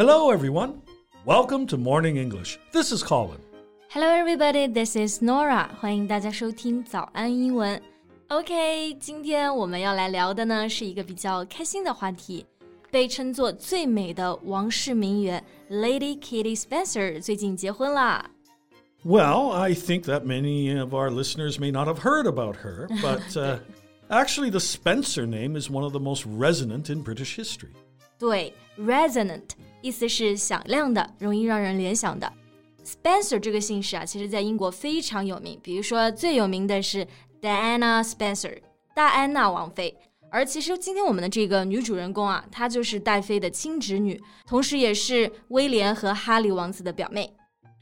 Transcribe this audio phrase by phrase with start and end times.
[0.00, 0.80] Hello, everyone.
[1.26, 2.58] Welcome to Morning English.
[2.72, 3.38] This is Colin.
[3.90, 4.66] Hello, everybody.
[4.66, 5.68] This is Norah.
[5.78, 7.78] 欢迎大家收听早安英文。
[8.28, 12.46] OK，今天我们要来聊的呢是一个比较开心的话题，
[12.90, 18.24] 被称作最美的王室名媛 Lady Kitty Spencer 最近结婚啦。
[19.04, 23.58] Well, I think that many of our listeners may not have heard about her, but uh,
[24.08, 27.74] actually, the Spencer name is one of the most resonant in British history.
[28.19, 29.49] 对，resonant
[29.81, 32.31] 意思是响亮的，容易让人联想的。
[32.83, 35.59] Spencer 这个姓氏啊，其实在英国非常有名。
[35.63, 37.07] 比如说，最有名的是
[37.41, 38.59] Diana Spencer，
[38.95, 39.97] 戴安娜王妃。
[40.29, 47.33] 而其实今天我们的这个女主人公啊，她就是戴妃的亲侄女，同时也是威廉和哈利王子的表妹。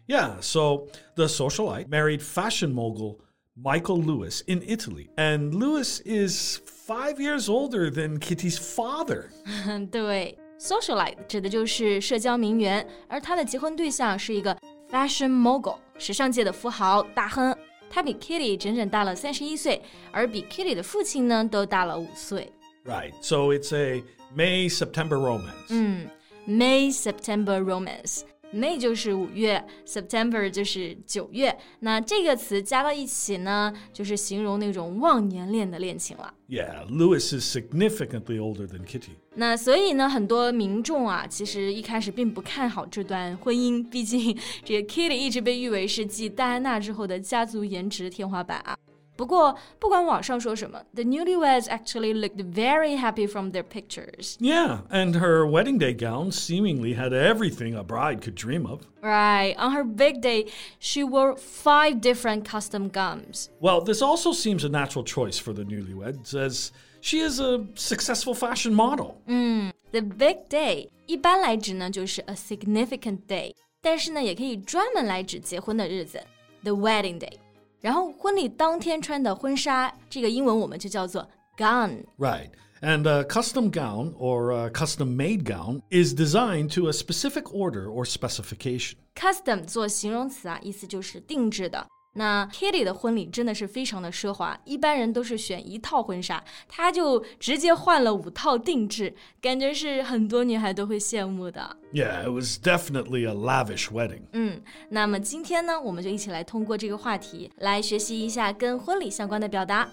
[0.07, 3.17] Yeah, so the socialite married fashion mogul
[3.55, 9.25] Michael Lewis in Italy, and Lewis is five years older than Kitty's father.
[9.91, 14.57] 对，socialite 指的就是社交名媛，而她的结婚对象是一个
[14.91, 17.55] fashion mogul 时尚界的富豪大亨。
[17.89, 19.79] 他比 Kitty 整整大了三十一岁，
[20.11, 22.51] 而比 Kitty 的父亲呢都大了五岁。
[22.83, 24.03] Right, so it's a
[24.35, 25.69] May September romance.
[25.69, 26.09] 嗯，
[26.47, 28.21] May September romance。
[28.52, 31.54] May 就是五月，September 就是九月。
[31.80, 36.32] 那这个词加到一起呢，就是形容那种忘年恋的恋情了。
[36.48, 39.10] Yeah, Lewis is significantly older than Kitty.
[39.34, 48.74] 那所以呢，很多民众啊，其实一开始并不看好这段婚姻，毕竟这个 Kitty 一直被誉为是继戴安娜之后的家族颜值天花板啊。
[49.17, 54.37] 不过，不管网上说什么，the newlyweds actually looked very happy from their pictures.
[54.39, 58.81] Yeah, and her wedding day gown seemingly had everything a bride could dream of.
[59.01, 59.55] Right.
[59.57, 60.47] On her big day,
[60.79, 63.49] she wore five different custom gowns.
[63.59, 68.33] Well, this also seems a natural choice for the newlyweds, as she is a successful
[68.33, 69.21] fashion model.
[69.27, 76.19] The big day 一般来指呢就是 a significant day，但是呢也可以专门来指结婚的日子，
[76.63, 77.33] the wedding day。
[77.80, 82.04] 然后婚礼当天穿的婚纱，这个英文我们就叫做 gown。
[82.18, 82.50] Right.
[82.80, 87.86] And a custom gown or a custom made gown is designed to a specific order
[87.86, 88.94] or specification.
[89.16, 91.84] custom 做形容词啊，意思就是定制的。
[92.14, 101.76] 那 Kitty 的婚礼真的是非常的奢华，一般人都是选一套婚纱，她就直接换了五套定制，感觉是很多女孩都会羡慕的。
[101.92, 104.22] Yeah, it was definitely a lavish wedding.
[104.32, 109.88] 嗯，那么今天呢，我们就一起来通过这个话题来学习一下跟婚礼相关的表达。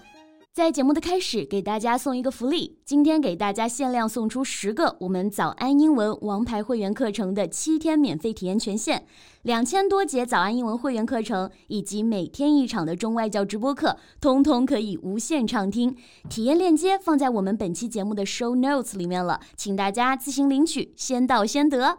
[0.56, 9.04] 在节目的开始，给大家送一个福利，今天给大家限量送出十个我们早安英文王牌会员课程的七天免费体验权限，
[9.42, 15.94] 两千多节早安英文会员课程以及每天一场的中外教直播课，通通可以无限畅听。
[16.30, 21.98] 体验链接放在我们本期节目的 show notes 里面了，请大家自行领取，先到先得。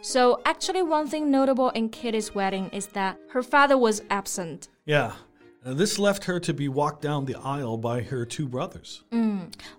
[0.00, 4.68] So actually, one thing notable in Kitty's wedding is that her father was absent.
[4.86, 5.10] Yeah.
[5.65, 9.01] uh, this left her to be walked down the aisle by her two brothers.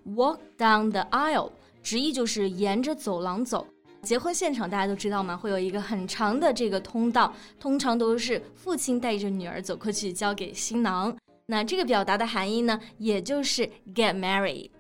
[0.05, 1.53] Walk down the aisle，
[1.83, 3.67] 直译就是沿着走廊走。
[4.03, 11.15] 结婚现场大家都知道嘛，会有一个很长的这个通道，通常都是父亲带着女儿走过去交给新郎。
[11.47, 14.71] 那这个表达的含义呢，也就是 get married。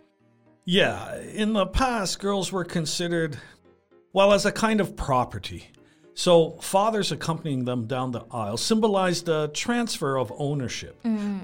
[0.65, 3.34] Yeah, in the past, girls were considered,
[4.12, 5.65] well, as a kind of property.
[6.15, 10.97] So, fathers accompanying them down the aisle symbolized a transfer of ownership.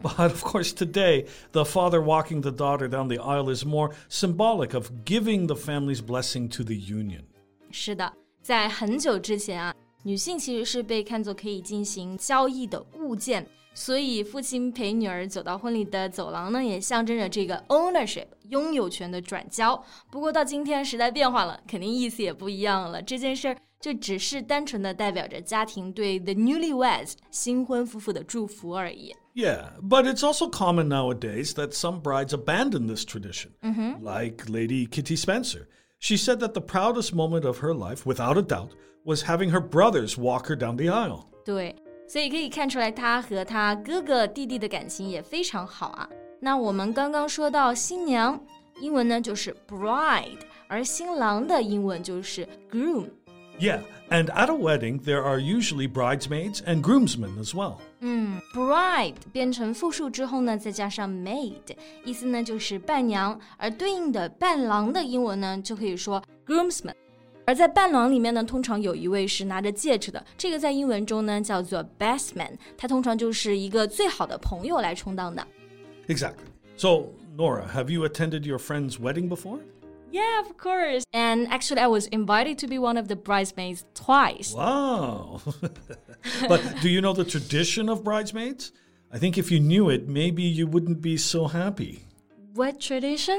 [0.02, 4.74] But of course, today, the father walking the daughter down the aisle is more symbolic
[4.74, 7.22] of giving the family's blessing to the union.
[7.70, 8.12] 是的，
[8.42, 19.82] 在很久之前啊，女性其实是被看作可以进行交易的物件，所以父亲陪女儿走到婚礼的走廊呢，也象征着这个 ownership 拥有权的转交。
[20.10, 23.00] 不过到今天时代变化了，肯定意思也不一样了。
[23.00, 29.14] 这件事儿 就只是单纯的代表着家庭对 the newlyweds 新婚夫妇的祝福而已。
[29.34, 33.50] Yeah, but it's also common nowadays that some brides abandon this tradition,
[34.00, 35.66] like Lady Kitty Spencer.
[35.98, 38.70] She said that the proudest moment of her life, without a doubt,
[39.04, 41.26] was having her brothers walk her down the aisle.
[41.44, 41.76] 对，
[42.08, 46.08] 所以可以看出来，他和他哥哥弟弟的感情也非常好啊。
[46.40, 48.42] 那我们刚刚说到新娘，
[48.80, 53.08] 英文呢就是 bride，而新郎的英文就是 groom。
[53.61, 53.79] yeah,
[54.09, 57.77] and at a wedding, there are usually bridesmaids and groomsmen as well.
[58.01, 66.95] Mm, 嗯，bribed 变成复数之后呢，再加上 maid，意思呢就是伴娘，而对应的伴郎的英文呢就可以说 groomsman。
[67.45, 75.45] 而在伴郎里面呢，通常有一位是拿着戒指的，这个在英文中呢叫做 best man，他通常就是一个最好的朋友来充当的。
[76.07, 76.47] Exactly.
[76.77, 79.59] So Norah, have you attended your friend's wedding before?
[80.12, 81.04] Yeah, of course.
[81.12, 84.54] And actually, I was invited to be one of the bridesmaids twice.
[84.54, 85.40] Wow.
[86.48, 88.72] but do you know the tradition of bridesmaids?
[89.12, 92.04] I think if you knew it, maybe you wouldn't be so happy.
[92.54, 93.38] What tradition?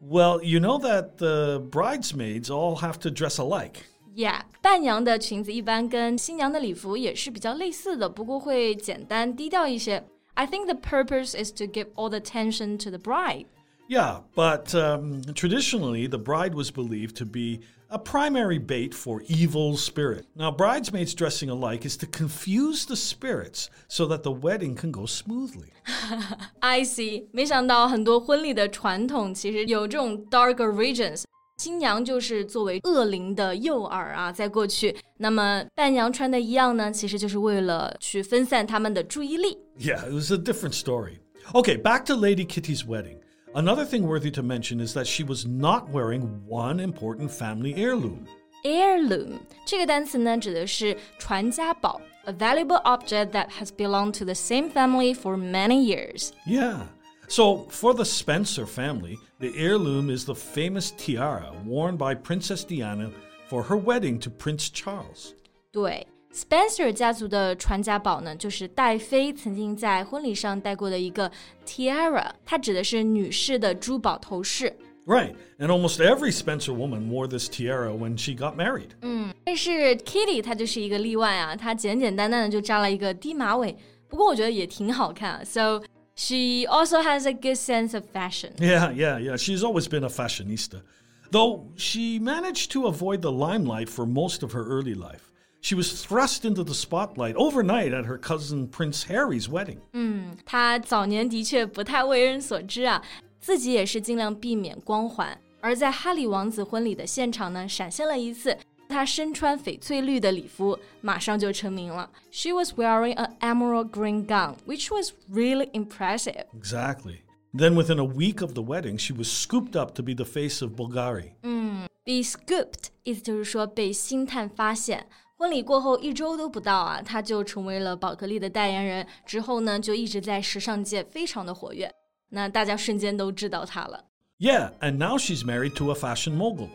[0.00, 3.84] Well, you know that the bridesmaids all have to dress alike.
[4.14, 10.02] Yeah，伴娘的裙子一般跟新娘的礼服也是比较类似的，不过会简单低调一些。
[10.34, 13.46] I think the purpose is to give all the attention to the bride.
[13.90, 19.76] Yeah, but um, traditionally, the bride was believed to be a primary bait for evil
[19.76, 20.26] spirit.
[20.34, 25.06] Now, bridesmaids dressing alike is to confuse the spirits so that the wedding can go
[25.06, 25.70] smoothly.
[26.58, 27.28] I see.
[27.30, 31.22] 没想到很多婚礼的传统其实有这种 dark origins。
[31.58, 39.56] 新娘就是作为恶灵的诱饵啊，在过去，那么伴娘穿的一样呢，其实就是为了去分散他们的注意力。
[39.78, 41.20] Yeah, it was a different story.
[41.52, 43.20] Okay, back to Lady Kitty's wedding.
[43.54, 48.26] Another thing worthy to mention is that she was not wearing one important family heirloom.
[48.64, 56.32] Heirloom 这个单词呢，指的是传家宝，a valuable object that has belonged to the same family for many years.
[56.44, 56.88] Yeah.
[57.28, 63.10] So, for the Spencer family, the heirloom is the famous tiara worn by Princess Diana
[63.48, 65.34] for her wedding to Prince Charles.
[65.72, 66.06] 对。
[66.32, 71.30] Spencer 家族的传家宝呢，就是戴妃曾经在婚礼上戴过的一个
[71.64, 74.76] tiara，它指的是女士的珠宝头饰。
[75.06, 78.90] Right, and almost every Spencer woman wore this tiara when she got married.
[79.02, 83.74] 嗯，但是 Kitty 她就是一个例外啊，她简简单单的就扎了一个低马尾，
[84.08, 85.44] 不过我觉得也挺好看啊。
[85.44, 85.82] So
[86.16, 88.50] she also has a good sense of fashion.
[88.58, 89.36] Yeah, yeah, yeah.
[89.36, 90.82] She's always been a fashionista,
[91.30, 95.29] though she managed to avoid the limelight for most of her early life.
[95.62, 99.78] She was thrust into the spotlight overnight at her cousin Prince Harry's wedding.
[99.94, 103.02] 嗯，她早年的确不太为人所知啊，
[103.40, 105.36] 自己也是尽量避免光环。
[105.60, 108.56] 而在哈里王子婚礼的现场呢，闪现了一次，
[108.88, 112.08] 她身穿翡翠绿的礼服，马上就成名了。
[112.30, 116.44] She was wearing an emerald green gown, which was really impressive.
[116.56, 117.22] Exactly.
[117.52, 120.62] Then, within a week of the wedding, she was scooped up to be the face
[120.62, 121.32] of Bulgari.
[121.42, 125.08] 嗯，be scooped 意思就是说被星探发现。
[125.41, 129.03] 婚礼过后一周都不到啊，他就成为了宝格丽的代言人。
[129.25, 131.91] 之后呢，就一直在时尚界非常的活跃。
[132.29, 134.05] 那大家瞬间都知道他了。
[134.37, 136.67] Yeah, and now she's married to a fashion mogul.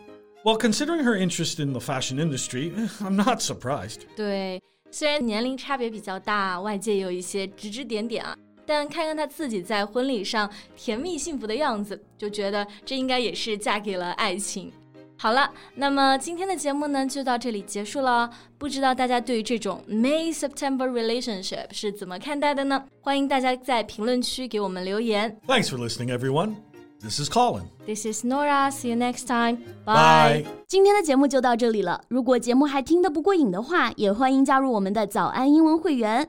[0.43, 4.01] Well, considering her interest in the fashion industry, I'm not surprised.
[4.17, 4.61] 对，
[4.91, 8.37] 虽然年龄差别比较大，外界有一些指指点点啊，
[8.67, 14.73] 但看看她自己在婚礼上甜蜜幸福的样子，就觉得这应该也是嫁给了爱情。
[15.19, 18.31] 好了，那么今天的节目呢就到这里结束了。
[18.59, 22.85] 不知道大家对于这种 May September relationship 是怎么看待的呢？
[23.01, 25.39] 欢迎大家在评论区给我们留言。
[25.47, 26.57] Thanks for listening, everyone.
[27.01, 27.65] This is Colin.
[27.87, 28.71] This is Nora.
[28.71, 29.59] See you next time.
[29.85, 30.45] Bye.
[30.67, 32.03] 今天的节目就到这里了。
[32.09, 36.29] 如果节目还听得不过瘾的话，也欢迎加入我们的早安英文会员。